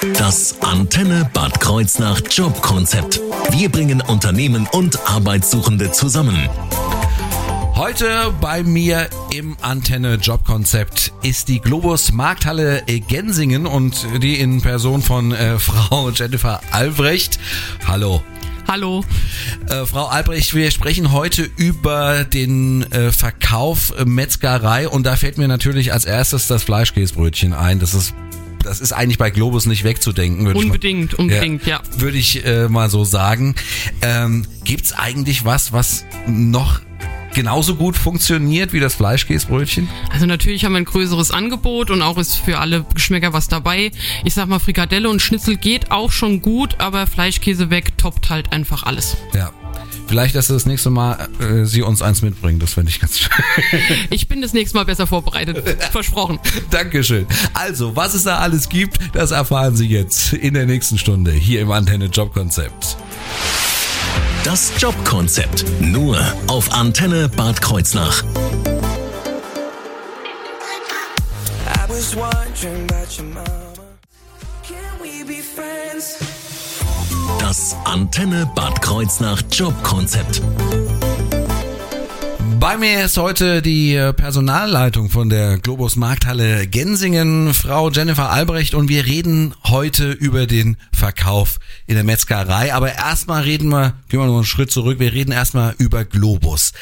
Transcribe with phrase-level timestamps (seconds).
[0.00, 3.20] Das Antenne Bad Kreuznach Jobkonzept.
[3.50, 6.48] Wir bringen Unternehmen und Arbeitssuchende zusammen.
[7.74, 15.02] Heute bei mir im Antenne Jobkonzept ist die Globus Markthalle Gensingen und die in Person
[15.02, 17.38] von äh, Frau Jennifer Albrecht.
[17.86, 18.22] Hallo.
[18.66, 19.04] Hallo.
[19.68, 25.48] Äh, Frau Albrecht, wir sprechen heute über den äh, Verkauf Metzgerei und da fällt mir
[25.48, 27.80] natürlich als erstes das Fleischkäsebrötchen ein.
[27.80, 28.14] Das ist
[28.62, 30.46] das ist eigentlich bei Globus nicht wegzudenken.
[30.46, 31.80] Würde unbedingt, mal, unbedingt, ja.
[31.82, 32.00] ja.
[32.00, 33.54] Würde ich äh, mal so sagen.
[34.02, 36.80] Ähm, Gibt eigentlich was, was noch
[37.34, 39.88] genauso gut funktioniert wie das Fleischkäsebrötchen?
[40.12, 43.90] Also natürlich haben wir ein größeres Angebot und auch ist für alle Geschmäcker was dabei.
[44.24, 48.52] Ich sag mal, Frikadelle und Schnitzel geht auch schon gut, aber Fleischkäse weg toppt halt
[48.52, 49.16] einfach alles.
[49.34, 49.52] Ja.
[50.10, 52.58] Vielleicht, dass das nächste Mal äh, Sie uns eins mitbringen.
[52.58, 53.30] Das fände ich ganz schön.
[54.10, 55.62] Ich bin das nächste Mal besser vorbereitet.
[55.92, 56.40] Versprochen.
[56.68, 57.28] Dankeschön.
[57.54, 61.60] Also, was es da alles gibt, das erfahren Sie jetzt in der nächsten Stunde hier
[61.60, 62.96] im Antenne Jobkonzept.
[64.42, 68.24] Das Jobkonzept nur auf Antenne Bad Kreuznach.
[71.68, 73.46] I was wondering about your mama.
[74.66, 76.39] Can we be friends?
[77.38, 80.42] Das Antenne Bad Kreuznach Jobkonzept.
[82.60, 88.74] Bei mir ist heute die äh, Personalleitung von der Globus Markthalle Gensingen, Frau Jennifer Albrecht,
[88.74, 92.74] und wir reden heute über den Verkauf in der Metzgerei.
[92.74, 96.72] Aber erstmal reden wir, gehen wir noch einen Schritt zurück, wir reden erstmal über Globus.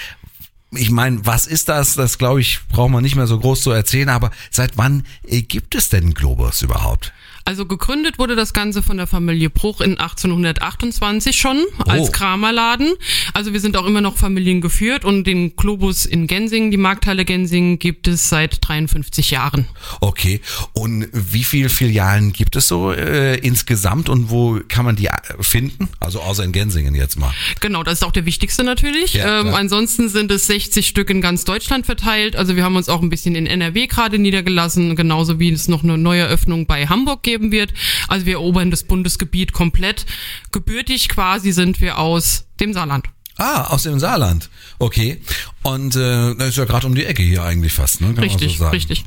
[0.72, 1.94] Ich meine, was ist das?
[1.94, 5.42] Das glaube ich, braucht man nicht mehr so groß zu erzählen, aber seit wann äh,
[5.42, 7.12] gibt es denn Globus überhaupt?
[7.48, 12.12] Also gegründet wurde das Ganze von der Familie Bruch in 1828 schon als Oh.
[12.12, 12.92] Kramerladen.
[13.32, 17.78] Also wir sind auch immer noch familiengeführt und den Globus in Gensingen, die Markthalle Gensingen,
[17.78, 19.66] gibt es seit 53 Jahren.
[20.02, 20.42] Okay.
[20.74, 25.12] Und wie viele Filialen gibt es so äh, insgesamt und wo kann man die äh,
[25.41, 25.88] finden?
[26.00, 27.32] Also außer in Gensingen jetzt mal.
[27.60, 29.14] Genau, das ist auch der wichtigste natürlich.
[29.14, 32.37] Ja, ähm, ansonsten sind es 60 Stück in ganz Deutschland verteilt.
[32.37, 35.82] Also wir haben uns auch ein bisschen in NRW gerade niedergelassen, genauso wie es noch
[35.82, 37.72] eine neue Eröffnung bei Hamburg geben wird.
[38.09, 40.06] Also wir erobern das Bundesgebiet komplett.
[40.53, 43.06] Gebürtig quasi sind wir aus dem Saarland.
[43.37, 44.50] Ah, aus dem Saarland.
[44.81, 45.21] Okay.
[45.62, 48.09] Und äh, das ist ja gerade um die Ecke hier eigentlich fast, ne?
[48.09, 48.75] Kann man Richtig, so sagen.
[48.75, 49.04] richtig.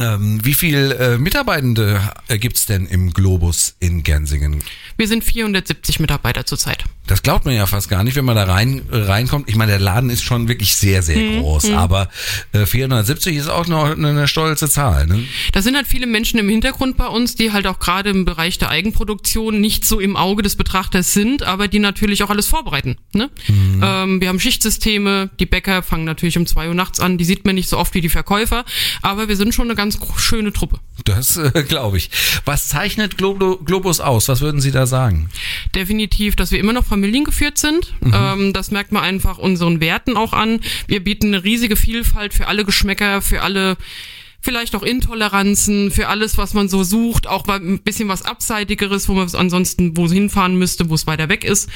[0.00, 4.62] Ähm, wie viel äh, Mitarbeitende äh, gibt's denn im Globus in Gensingen?
[4.96, 6.84] Wir sind 470 Mitarbeiter zurzeit.
[7.06, 9.48] Das glaubt man ja fast gar nicht, wenn man da rein äh, reinkommt.
[9.48, 12.08] Ich meine, der Laden ist schon wirklich sehr, sehr Hm, groß, aber
[12.52, 15.06] äh, 470 ist auch noch eine, eine stolze Zahl.
[15.06, 15.24] Ne?
[15.52, 18.58] Da sind halt viele Menschen im Hintergrund bei uns, die halt auch gerade im Bereich
[18.58, 22.96] der Eigenproduktion nicht so im Auge des Betrachters sind, aber die natürlich auch alles vorbereiten.
[23.12, 23.28] Ne?
[23.48, 27.44] Ähm, wir haben Schichtsysteme, die Bäcker fangen natürlich um zwei Uhr nachts an, die sieht
[27.44, 28.64] man nicht so oft wie die Verkäufer,
[29.02, 30.78] aber wir sind schon eine ganz gro- schöne Truppe.
[31.04, 32.10] Das äh, glaube ich.
[32.44, 34.28] Was zeichnet Globo, Globus aus?
[34.28, 35.30] Was würden Sie da sagen?
[35.74, 37.94] Definitiv, dass wir immer noch familiengeführt sind.
[38.12, 40.60] Ähm, das merkt man einfach unseren Werten auch an.
[40.86, 43.76] Wir bieten eine riesige Vielfalt für alle Geschmäcker, für alle
[44.40, 49.14] vielleicht auch Intoleranzen, für alles, was man so sucht, auch ein bisschen was Abseitigeres, wo
[49.14, 51.68] man ansonsten wo hinfahren müsste, wo es weiter weg ist.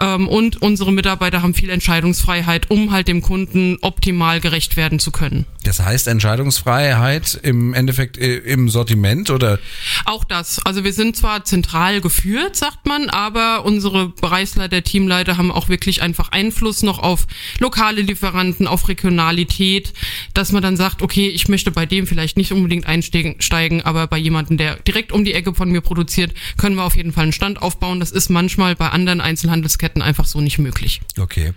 [0.00, 5.10] Ähm, und unsere Mitarbeiter haben viel Entscheidungsfreiheit, um halt dem Kunden optimal gerecht werden zu
[5.10, 5.46] können.
[5.64, 9.58] Das heißt Entscheidungsfreiheit im Endeffekt äh, im Sortiment oder
[10.04, 10.64] Auch das.
[10.64, 16.02] Also wir sind zwar zentral geführt, sagt man, aber unsere Bereichsleiter, Teamleiter haben auch wirklich
[16.02, 17.26] einfach Einfluss noch auf
[17.60, 19.92] lokale Lieferanten, auf Regionalität,
[20.34, 24.06] dass man dann sagt, okay, ich möchte bei dem vielleicht nicht unbedingt einsteigen, steigen, aber
[24.06, 27.24] bei jemandem, der direkt um die Ecke von mir produziert, können wir auf jeden Fall
[27.24, 28.00] einen Stand aufbauen.
[28.00, 31.00] Das ist manchmal bei anderen Einzelhandelsketten einfach so nicht möglich.
[31.18, 31.52] Okay.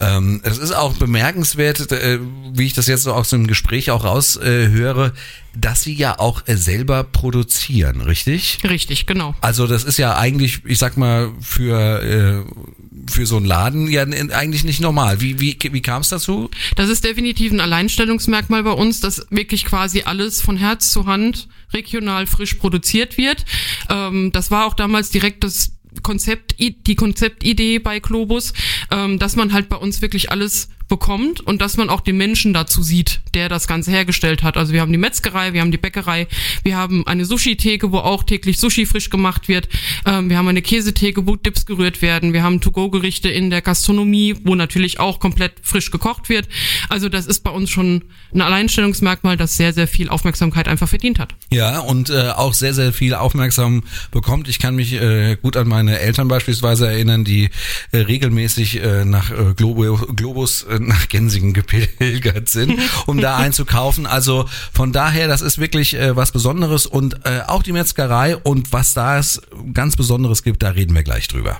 [0.00, 2.18] Ähm, ist auch bemerkenswert, äh,
[2.52, 5.10] wie ich das jetzt so aus dem Gespräch auch raushöre, äh,
[5.56, 8.58] dass Sie ja auch äh, selber produzieren, richtig?
[8.64, 9.34] Richtig, genau.
[9.40, 14.02] Also das ist ja eigentlich, ich sag mal, für, äh, für so einen Laden ja
[14.02, 15.20] eigentlich nicht normal.
[15.20, 16.50] Wie, wie, wie kam es dazu?
[16.76, 21.48] Das ist definitiv ein Alleinstellungsmerkmal bei uns, dass wirklich quasi alles von Herz zu Hand
[21.72, 23.44] regional frisch produziert wird.
[23.88, 25.72] Ähm, das war auch damals direkt das
[26.02, 28.52] Konzept, die Konzeptidee bei Globus,
[28.90, 32.54] ähm, dass man halt bei uns wirklich alles bekommt und dass man auch den Menschen
[32.54, 34.56] dazu sieht, der das Ganze hergestellt hat.
[34.56, 36.28] Also wir haben die Metzgerei, wir haben die Bäckerei,
[36.62, 39.68] wir haben eine Sushi-Theke, wo auch täglich Sushi frisch gemacht wird.
[40.04, 42.32] Ähm, wir haben eine Käsetheke, wo Dips gerührt werden.
[42.32, 46.48] Wir haben To-Go-Gerichte in der Gastronomie, wo natürlich auch komplett frisch gekocht wird.
[46.88, 51.18] Also das ist bei uns schon ein Alleinstellungsmerkmal, das sehr, sehr viel Aufmerksamkeit einfach verdient
[51.18, 51.34] hat.
[51.50, 53.82] Ja, und äh, auch sehr, sehr viel aufmerksam
[54.12, 54.48] bekommt.
[54.48, 57.50] Ich kann mich äh, gut an meine Eltern beispielsweise erinnern, die
[57.90, 64.06] äh, regelmäßig äh, nach äh, Globus äh, äh, nach Gensingen gepilgert sind, um da einzukaufen.
[64.06, 68.72] Also von daher, das ist wirklich äh, was Besonderes und äh, auch die Metzgerei und
[68.72, 69.40] was da es
[69.72, 71.58] ganz Besonderes gibt, da reden wir gleich drüber.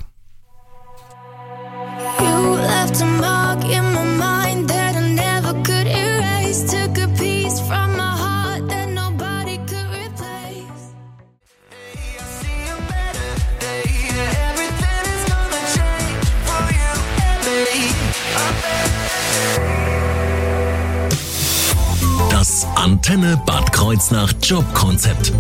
[2.21, 4.36] You left a mark in my mind
[23.09, 25.33] Antenne Bad Kreuznach Jobkonzept.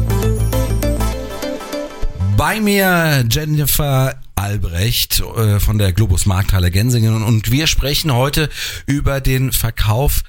[2.36, 8.50] Bei mir Jennifer Albrecht äh, von der Globus Markthalle Gensingen und wir sprechen heute
[8.86, 10.22] über den Verkauf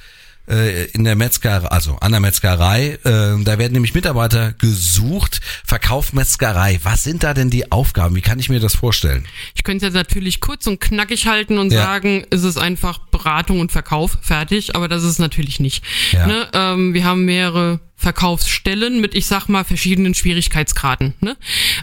[0.49, 2.99] äh, in der Metzgerei, also an der Metzgerei.
[3.03, 5.41] Äh, da werden nämlich Mitarbeiter gesucht.
[5.65, 6.79] Verkauf Metzgerei.
[6.83, 8.15] Was sind da denn die Aufgaben?
[8.15, 9.25] Wie kann ich mir das vorstellen?
[9.55, 11.81] Ich könnte es jetzt natürlich kurz und knackig halten und Ja.
[11.83, 15.83] sagen, es ist einfach Beratung und Verkauf, fertig, aber das ist es natürlich nicht.
[16.11, 16.27] Ja.
[16.27, 16.47] Ne?
[16.53, 21.13] Ähm, wir haben mehrere Verkaufsstellen mit, ich sag mal, verschiedenen Schwierigkeitsgraden.
[21.19, 21.35] Ne?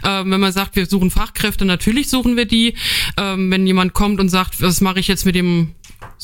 [0.03, 2.75] Ähm, wenn man sagt, wir suchen Fachkräfte, natürlich suchen wir die.
[3.17, 5.75] Ähm, wenn jemand kommt und sagt, was mache ich jetzt mit dem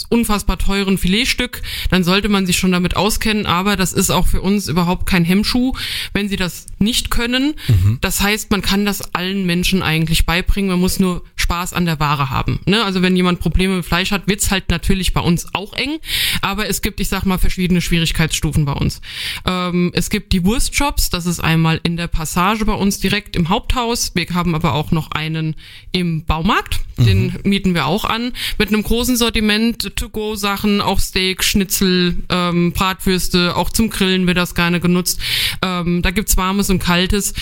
[0.10, 4.42] unfassbar teuren Filetstück, dann sollte man sich schon damit auskennen, aber das ist auch für
[4.42, 5.74] uns überhaupt kein Hemmschuh,
[6.14, 7.56] wenn sie das nicht können.
[8.02, 12.00] Das heißt, man kann das allen Menschen eigentlich beibringen, man muss nur Spaß an der
[12.00, 12.62] Ware haben.
[12.66, 12.82] Ne?
[12.82, 16.00] Also wenn jemand Probleme mit Fleisch hat, wird's halt natürlich bei uns auch eng,
[16.42, 19.02] aber es gibt, ich sag mal, verschiedene Schwierigkeitsstufen bei uns.
[19.46, 23.50] Ähm, es gibt die Wurstjobs, das ist einmal in der Passage bei uns direkt im
[23.50, 24.14] Haupthaus.
[24.16, 25.58] Wir haben aber auch noch einen
[25.92, 32.16] im Baumarkt, den mieten wir auch an, mit einem großen Sortiment, To-Go-Sachen, auch Steak, Schnitzel,
[32.30, 35.20] ähm, Bratwürste, auch zum Grillen wird das gerne genutzt.
[35.62, 37.34] Ähm, da gibt's Warmes und Kaltes.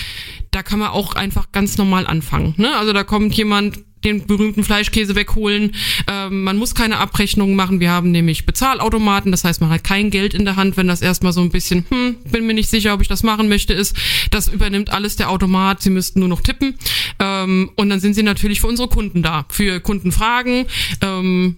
[0.50, 2.54] Da kann man auch einfach ganz normal anfangen.
[2.56, 2.76] Ne?
[2.76, 5.72] Also da kommt jemand, den berühmten Fleischkäse wegholen.
[6.08, 7.80] Ähm, man muss keine Abrechnungen machen.
[7.80, 11.02] Wir haben nämlich Bezahlautomaten, das heißt, man hat kein Geld in der Hand, wenn das
[11.02, 13.96] erstmal so ein bisschen, hm, bin mir nicht sicher, ob ich das machen möchte, ist.
[14.30, 15.82] Das übernimmt alles der Automat.
[15.82, 16.76] Sie müssten nur noch tippen.
[17.18, 19.44] Ähm, und dann sind sie natürlich für unsere Kunden da.
[19.48, 20.66] Für Kundenfragen,
[21.02, 21.56] ähm,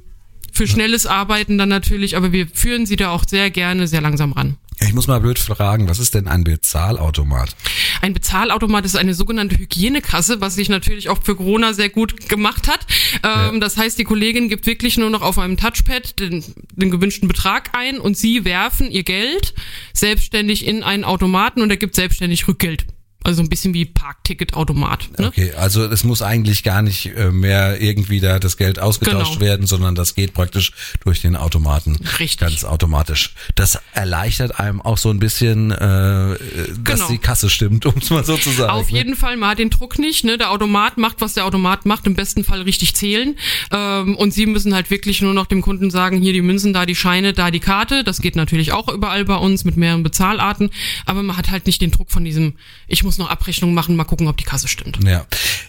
[0.52, 4.32] für schnelles Arbeiten dann natürlich, aber wir führen sie da auch sehr gerne sehr langsam
[4.32, 4.58] ran.
[4.80, 7.54] Ich muss mal blöd fragen, was ist denn ein Bezahlautomat?
[8.00, 12.68] Ein Bezahlautomat ist eine sogenannte Hygienekasse, was sich natürlich auch für Corona sehr gut gemacht
[12.68, 12.80] hat.
[13.22, 17.28] Ähm, Das heißt, die Kollegin gibt wirklich nur noch auf einem Touchpad den, den gewünschten
[17.28, 19.54] Betrag ein und sie werfen ihr Geld
[19.92, 22.86] selbstständig in einen Automaten und er gibt selbstständig Rückgeld.
[23.24, 25.18] Also so ein bisschen wie Parkticketautomat.
[25.18, 25.28] Ne?
[25.28, 29.40] Okay, also es muss eigentlich gar nicht äh, mehr irgendwie da das Geld ausgetauscht Genau.
[29.44, 30.72] werden, sondern das geht praktisch
[31.04, 32.38] durch den Automaten Richtig.
[32.38, 33.34] ganz automatisch.
[33.54, 36.38] Das erleichtert einem auch so ein bisschen, äh, dass
[36.84, 37.08] Genau.
[37.08, 38.72] die Kasse stimmt, um es mal so zu sagen.
[38.72, 38.98] Auf ne?
[38.98, 40.24] jeden Fall, man hat den Druck nicht.
[40.24, 40.38] Ne?
[40.38, 43.36] Der Automat macht, was der Automat macht, im besten Fall richtig zählen.
[43.70, 46.86] Ähm, und sie müssen halt wirklich nur noch dem Kunden sagen, hier die Münzen, da
[46.86, 48.04] die Scheine, da die Karte.
[48.04, 50.70] Das geht natürlich auch überall bei uns mit mehreren Bezahlarten.
[51.06, 52.54] Aber man hat halt nicht den Druck von diesem,
[52.88, 54.98] ich muss noch Abrechnungen machen, mal gucken, ob die Kasse stimmt.
[55.04, 55.26] Ja.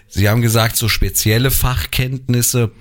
[0.09, 2.71] Sie haben gesagt, so spezielle Fachkenntnisse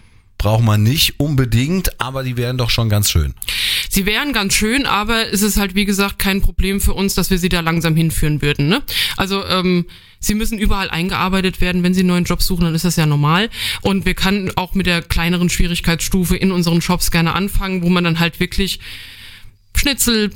[0.43, 3.35] braucht man nicht unbedingt, aber die wären doch schon ganz schön.
[3.89, 7.31] Sie wären ganz schön, aber es ist halt, wie gesagt, kein Problem für uns, dass
[7.31, 8.69] wir sie da langsam hinführen würden.
[8.69, 8.83] Ne?
[9.17, 9.87] Also ähm,
[10.19, 11.83] sie müssen überall eingearbeitet werden.
[11.85, 13.51] Wenn sie einen neuen Job suchen, dann ist das ja normal.
[13.83, 18.03] Und wir können auch mit der kleineren Schwierigkeitsstufe in unseren Shops gerne anfangen, wo man
[18.03, 18.81] dann halt wirklich
[19.77, 20.31] Schnitzel,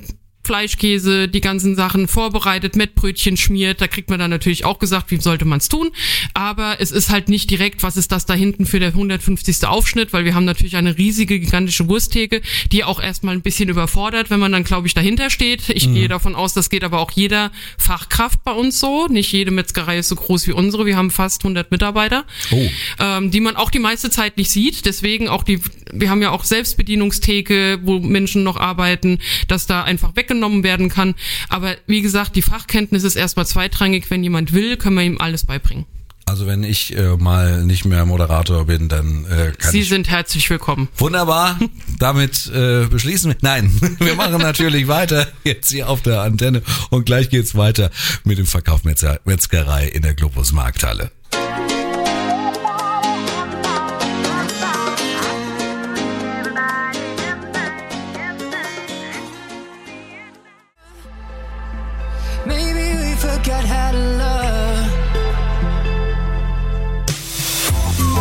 [0.47, 3.81] Fleischkäse, die ganzen Sachen vorbereitet, Mettbrötchen schmiert.
[3.81, 5.91] Da kriegt man dann natürlich auch gesagt, wie sollte man es tun.
[6.35, 9.67] Aber es ist halt nicht direkt, was ist das da hinten für der 150.
[9.67, 12.41] Aufschnitt, weil wir haben natürlich eine riesige, gigantische Wursttheke,
[12.73, 15.69] die auch erstmal ein bisschen überfordert, wenn man dann, glaube ich, dahinter steht.
[15.69, 19.07] Ich gehe davon aus, das geht aber auch jeder Fachkraft bei uns so.
[19.09, 20.87] Nicht jede Metzgerei ist so groß wie unsere.
[20.87, 22.69] Wir haben fast 100 Mitarbeiter, Oh.
[23.00, 24.87] ähm, die man auch die meiste Zeit nicht sieht.
[24.87, 25.61] Deswegen auch die,
[25.93, 31.14] wir haben ja auch Selbstbedienungstheke, wo Menschen noch arbeiten, dass da einfach weggenommen werden kann.
[31.49, 34.11] Aber wie gesagt, die Fachkenntnis ist erstmal zweitrangig.
[34.11, 35.87] Wenn jemand will, können wir ihm alles beibringen.
[36.28, 40.09] Also wenn ich äh, mal nicht mehr Moderator bin, dann äh, kann Sie ich sind
[40.09, 40.88] herzlich willkommen.
[40.97, 41.57] Wunderbar,
[42.00, 43.38] damit äh, beschließen wir.
[43.43, 47.93] Nein, wir machen natürlich weiter jetzt hier auf der Antenne und gleich geht's weiter
[48.25, 51.12] mit dem Verkauf Metzgerei in der Globus Markthalle.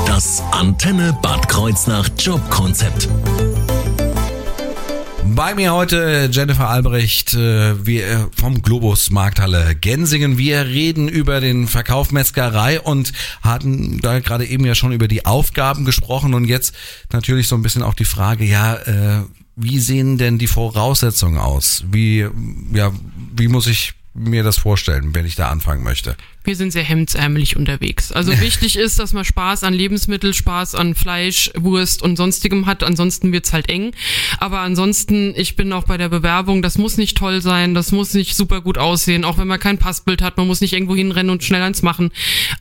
[0.08, 3.10] Das Antenne Bad Kreuznach Jobkonzept.
[5.36, 10.38] Bei mir heute Jennifer Albrecht äh, wir, vom Globus Markthalle Gensingen.
[10.38, 15.26] Wir reden über den Verkauf Metzgerei und hatten da gerade eben ja schon über die
[15.26, 16.74] Aufgaben gesprochen und jetzt
[17.12, 19.24] natürlich so ein bisschen auch die Frage, ja, äh,
[19.58, 21.84] wie sehen denn die Voraussetzungen aus?
[21.92, 22.28] Wie,
[22.74, 22.92] ja,
[23.36, 26.16] wie muss ich mir das vorstellen, wenn ich da anfangen möchte?
[26.44, 28.12] Wir sind sehr hemdsärmelig unterwegs.
[28.12, 32.84] Also wichtig ist, dass man Spaß an Lebensmittel, Spaß an Fleisch, Wurst und sonstigem hat.
[32.84, 33.92] Ansonsten wird's halt eng.
[34.40, 38.14] Aber ansonsten, ich bin auch bei der Bewerbung, das muss nicht toll sein, das muss
[38.14, 41.30] nicht super gut aussehen, auch wenn man kein Passbild hat, man muss nicht irgendwo hinrennen
[41.30, 42.12] und schnell eins machen.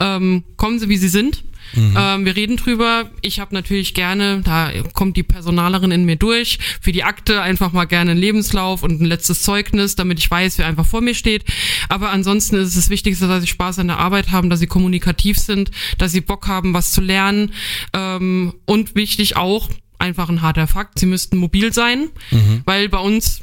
[0.01, 1.45] Ähm, kommen Sie, wie Sie sind.
[1.77, 3.11] Ähm, wir reden drüber.
[3.23, 7.73] Ich habe natürlich gerne, da kommt die Personalerin in mir durch, für die Akte einfach
[7.73, 11.15] mal gerne einen Lebenslauf und ein letztes Zeugnis, damit ich weiß, wer einfach vor mir
[11.15, 11.45] steht.
[11.89, 14.67] Aber ansonsten ist es das Wichtigste, dass sie Spaß an der Arbeit haben, dass sie
[14.67, 17.53] kommunikativ sind, dass sie Bock haben, was zu lernen.
[17.93, 22.09] Ähm, und wichtig auch, einfach ein harter Fakt, sie müssten mobil sein,
[22.65, 23.41] weil bei uns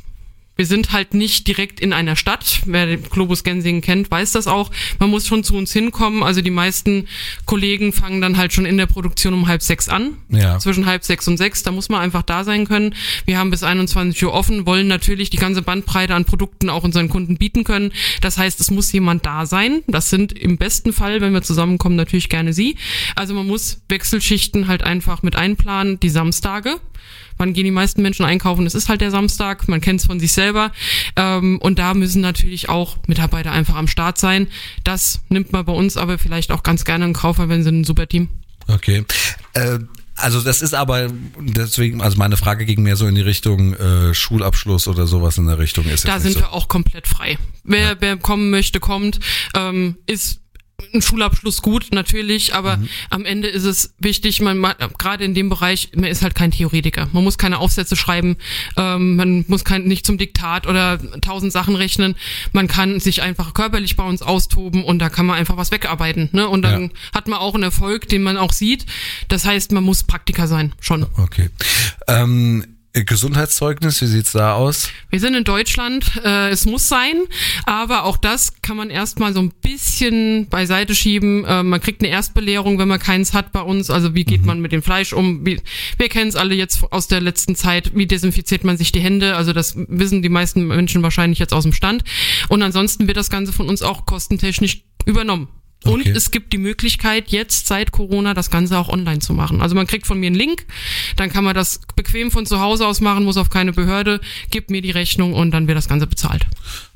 [0.62, 2.62] wir sind halt nicht direkt in einer Stadt.
[2.68, 4.70] Wer den Globus Gensingen kennt, weiß das auch.
[5.00, 6.22] Man muss schon zu uns hinkommen.
[6.22, 7.08] Also die meisten
[7.46, 10.18] Kollegen fangen dann halt schon in der Produktion um halb sechs an.
[10.30, 10.60] Ja.
[10.60, 11.63] Zwischen halb sechs und sechs.
[11.63, 12.94] Da muss man einfach da sein können.
[13.25, 17.10] Wir haben bis 21 Uhr offen, wollen natürlich die ganze Bandbreite an Produkten auch unseren
[17.10, 17.91] Kunden bieten können.
[18.22, 19.82] Das heißt, es muss jemand da sein.
[19.88, 22.75] Das sind im besten Fall, wenn wir zusammenkommen, natürlich gerne Sie.
[23.15, 26.00] Also man muss Wechselschichten halt einfach mit einplanen.
[26.00, 26.80] Die Samstage.
[27.41, 28.67] Wann gehen die meisten Menschen einkaufen?
[28.67, 30.71] Es ist halt der Samstag, man kennt es von sich selber.
[31.15, 34.48] Ähm, und da müssen natürlich auch Mitarbeiter einfach am Start sein.
[34.83, 37.83] Das nimmt man bei uns aber vielleicht auch ganz gerne in Kauf, wir sind ein
[37.83, 38.29] super Team.
[38.67, 39.05] Okay.
[39.53, 39.79] Äh,
[40.15, 41.07] also das ist aber
[41.39, 45.48] deswegen, also meine Frage ging mehr so in die Richtung äh, Schulabschluss oder sowas in
[45.48, 46.41] der Richtung ist Da sind so.
[46.41, 47.39] wir auch komplett frei.
[47.63, 49.19] Wer, wer kommen möchte, kommt.
[49.55, 50.41] Ähm, ist
[50.93, 52.89] ein Schulabschluss gut, natürlich, aber Mhm.
[53.10, 56.51] am Ende ist es wichtig, man ma- gerade in dem Bereich, man ist halt kein
[56.51, 57.07] Theoretiker.
[57.13, 58.38] Man muss keine Aufsätze schreiben,
[58.77, 62.15] ähm, man muss kein, nicht zum Diktat oder tausend Sachen rechnen.
[62.51, 66.29] Man kann sich einfach körperlich bei uns austoben und da kann man einfach was wegarbeiten.
[66.31, 66.48] Ne?
[66.48, 66.89] Und dann Ja.
[67.13, 68.86] hat man auch einen Erfolg, den man auch sieht.
[69.27, 71.05] Das heißt, man muss Praktiker sein, schon.
[71.17, 71.50] Okay.
[72.07, 74.89] Ähm, Gesundheitszeugnis, wie sieht's da aus?
[75.10, 77.21] Wir sind in Deutschland, äh, es muss sein,
[77.65, 81.45] aber auch das kann man erstmal so ein bisschen beiseite schieben.
[81.45, 83.89] Äh, man kriegt eine Erstbelehrung, wenn man keins hat bei uns.
[83.89, 85.45] Also wie geht man mit dem Fleisch um?
[85.45, 85.62] Wie,
[85.98, 87.95] wir kennen es alle jetzt aus der letzten Zeit.
[87.95, 89.38] Wie desinfiziert man sich die Hände?
[89.38, 92.03] Also das wissen die meisten Menschen wahrscheinlich jetzt aus dem Stand.
[92.50, 95.48] Und ansonsten wird das Ganze von uns auch kostentechnisch übernommen.
[95.84, 96.12] Und Okay.
[96.12, 99.62] es gibt die Möglichkeit, jetzt seit Corona das Ganze auch online zu machen.
[99.62, 100.66] Also man kriegt von mir einen Link,
[101.16, 104.22] dann kann man das bequem von zu Hause aus machen, muss auf keine Behörde,
[104.52, 106.46] gibt mir die Rechnung und dann wird das Ganze bezahlt.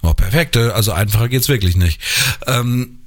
[0.04, 0.56] Oh, perfekt.
[0.56, 2.00] Also einfacher geht's wirklich nicht.
[2.46, 3.00] Ähm,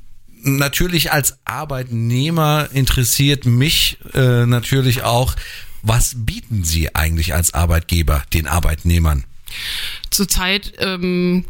[0.42, 5.36] natürlich als Arbeitnehmer interessiert mich äh, natürlich auch,
[5.82, 9.24] was bieten Sie eigentlich als Arbeitgeber den Arbeitnehmern?
[10.10, 11.44] Zurzeit ähm,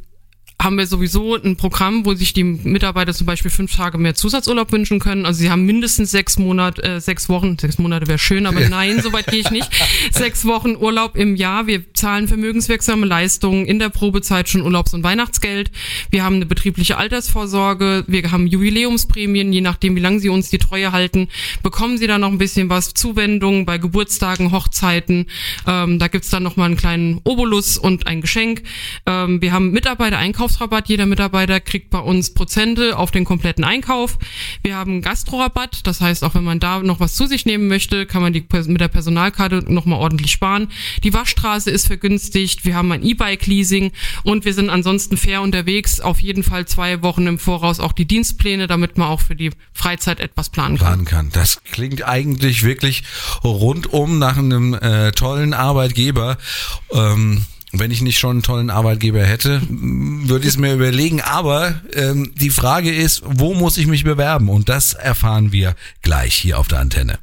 [0.60, 4.72] haben wir sowieso ein Programm, wo sich die Mitarbeiter zum Beispiel fünf Tage mehr Zusatzurlaub
[4.72, 5.24] wünschen können.
[5.24, 9.00] Also sie haben mindestens sechs Monate, äh, sechs Wochen, sechs Monate wäre schön, aber nein,
[9.00, 9.70] soweit gehe ich nicht.
[10.10, 11.66] Sechs Wochen Urlaub im Jahr.
[11.66, 15.70] Wir zahlen vermögenswirksame Leistungen in der Probezeit schon Urlaubs- und Weihnachtsgeld.
[16.10, 18.04] Wir haben eine betriebliche Altersvorsorge.
[18.06, 21.28] Wir haben Jubiläumsprämien, je nachdem, wie lange sie uns die Treue halten,
[21.62, 22.94] bekommen sie dann noch ein bisschen was.
[22.94, 25.26] Zuwendungen bei Geburtstagen, Hochzeiten.
[25.66, 28.62] Ähm, da gibt's dann noch mal einen kleinen Obolus und ein Geschenk.
[29.06, 29.72] Ähm, wir haben
[30.48, 30.88] Mitarbeiter-Einkaufsrabatt.
[30.88, 34.18] Jeder Mitarbeiter kriegt bei uns Prozente auf den kompletten Einkauf.
[34.62, 35.86] Wir haben Gastrorabatt.
[35.86, 38.44] Das heißt, auch wenn man da noch was zu sich nehmen möchte, kann man die
[38.66, 40.68] mit der Personalkarte noch mal ordentlich sparen.
[41.04, 42.64] Die Waschstraße ist vergünstigt.
[42.64, 43.92] Wir haben ein E-Bike-Leasing
[44.24, 46.00] und wir sind ansonsten fair unterwegs.
[46.00, 49.50] Auf jeden Fall zwei Wochen im Voraus auch die Dienstpläne, damit man auch für die
[49.72, 51.04] Freizeit etwas planen kann.
[51.04, 51.30] planen kann.
[51.32, 53.02] Das klingt eigentlich wirklich
[53.44, 56.38] rundum nach einem äh, tollen Arbeitgeber.
[56.92, 61.20] Ähm, wenn ich nicht schon einen tollen Arbeitgeber hätte, würde ich es mir überlegen.
[61.20, 64.48] Aber ähm, die Frage ist, wo muss ich mich bewerben?
[64.48, 67.18] Und das erfahren wir gleich hier auf der Antenne.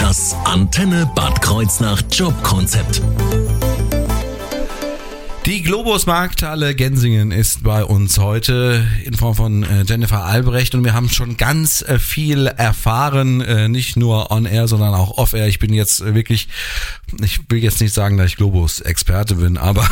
[0.00, 3.02] Das Antenne Bad Kreuznach Jobkonzept.
[5.46, 10.84] Die Globus Markthalle Gensingen ist bei uns heute in Form von äh, Jennifer Albrecht und
[10.84, 15.34] wir haben schon ganz äh, viel erfahren, äh, nicht nur on air, sondern auch off
[15.34, 15.46] air.
[15.46, 16.48] Ich bin jetzt wirklich,
[17.22, 19.86] ich will jetzt nicht sagen, dass ich Globus Experte bin, aber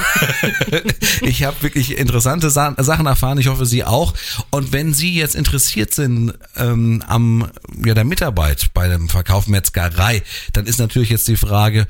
[1.21, 3.37] ich habe wirklich interessante Sa Sachen erfahren.
[3.37, 4.15] Ich hoffe, Sie auch.
[4.49, 7.51] Und wenn Sie jetzt interessiert sind ähm, am
[7.85, 10.23] ja der Mitarbeit bei dem Verkauf Metzgerei,
[10.55, 11.89] dann ist natürlich jetzt die Frage,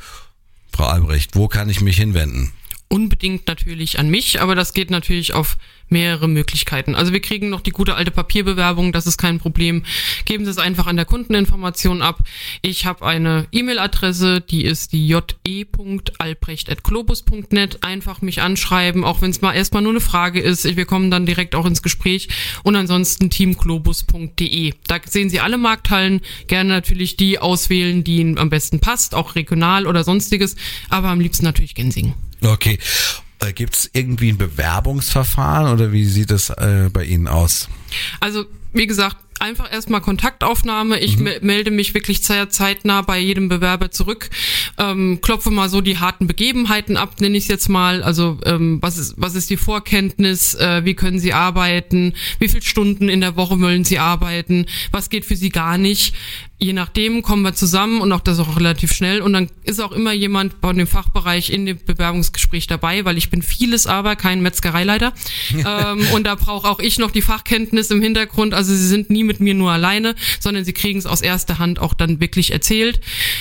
[0.73, 2.53] Frau Albrecht, wo kann ich mich hinwenden?
[2.93, 5.57] Unbedingt natürlich an mich, aber das geht natürlich auf
[5.89, 6.95] mehrere Möglichkeiten.
[6.95, 9.83] Also wir kriegen noch die gute alte Papierbewerbung, das ist kein Problem.
[10.27, 12.19] Geben Sie es einfach an der Kundeninformation ab.
[12.61, 17.83] Ich habe eine E-Mail-Adresse, die ist die je.albrecht.globus.net.
[17.83, 20.77] Einfach mich anschreiben, auch wenn es mal erstmal nur eine Frage ist.
[20.77, 22.29] Wir kommen dann direkt auch ins Gespräch.
[22.63, 24.75] Und ansonsten teamglobus.de.
[24.87, 26.21] Da sehen Sie alle Markthallen.
[26.47, 30.57] Gerne natürlich die auswählen, die Ihnen am besten passt, auch regional oder sonstiges.
[30.91, 32.32] Aber am liebsten natürlich Gensingen.
[32.43, 32.79] Okay.
[33.41, 37.69] Äh, Gibt es irgendwie ein Bewerbungsverfahren oder wie sieht es äh, bei Ihnen aus?
[38.21, 41.01] Also, wie gesagt, einfach erstmal Kontaktaufnahme.
[41.01, 44.31] Ich me melde mich wirklich sehr zeitnah bei jedem Bewerber zurück,
[44.79, 48.03] ähm, klopfe mal so die harten Begebenheiten ab, nenne ich es jetzt mal.
[48.03, 50.55] Also ähm, was ist was ist die Vorkenntnis?
[50.55, 52.15] Äh, wie können Sie arbeiten?
[52.39, 54.67] Wie viele Stunden in der Woche wollen Sie arbeiten?
[54.93, 56.15] Was geht für Sie gar nicht?
[56.63, 59.21] Je nachdem kommen wir zusammen und auch das auch relativ schnell.
[59.21, 63.31] Und dann ist auch immer jemand bei dem Fachbereich in dem Bewerbungsgespräch dabei, weil ich
[63.31, 65.13] bin vieles aber kein Metzgereileiter.
[65.53, 68.55] ähm, und da brauche auch ich noch die Fachkenntnis im Hintergrund.
[68.55, 71.81] Also sie sind nie mit mir nur alleine, sondern sie kriegen es aus erster Hand
[71.81, 73.01] auch dann wirklich erzählt.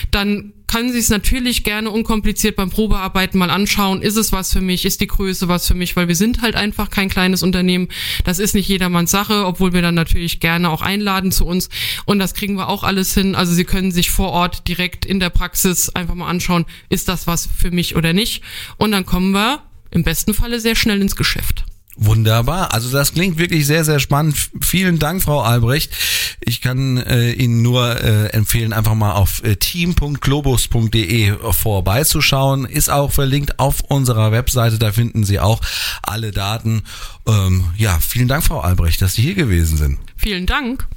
[0.10, 4.02] Dann können Sie es natürlich gerne unkompliziert beim Probearbeiten mal anschauen.
[4.02, 4.86] Ist es was für mich?
[4.86, 5.98] Ist die Größe was für mich?
[5.98, 7.90] Weil wir sind halt einfach kein kleines Unternehmen.
[8.24, 11.68] Das ist nicht jedermanns Sache, obwohl wir dann natürlich gerne auch einladen zu uns.
[12.06, 13.36] Und das kriegen wir auch alles hin.
[13.36, 17.28] Also Sie können sich vor Ort direkt in der Praxis einfach mal anschauen, ist das
[17.28, 18.42] was für mich oder nicht?
[18.78, 21.66] Und dann kommen wir im besten Falle sehr schnell ins Geschäft.
[22.04, 22.74] Wunderbar.
[22.74, 24.36] Also das klingt wirklich sehr, sehr spannend.
[24.60, 25.94] Vielen Dank, Frau Albrecht.
[26.40, 32.66] Ich kann äh, Ihnen nur äh, empfehlen, einfach mal auf äh, team.globus.de vorbeizuschauen.
[32.66, 34.80] Ist auch verlinkt auf unserer Webseite.
[34.80, 35.62] Da finden Sie auch
[36.02, 36.82] alle Daten.
[37.28, 40.00] Ähm, ja, vielen Dank, Frau Albrecht, dass Sie hier gewesen sind.
[40.18, 40.88] Vielen Dank.